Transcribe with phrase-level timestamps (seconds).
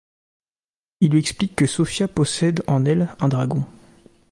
[1.01, 3.63] Il lui explique que Sofia possède, en elle, un dragon.